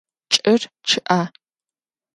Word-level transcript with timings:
Çç'ır 0.31 0.61
ççı'e. 0.87 1.21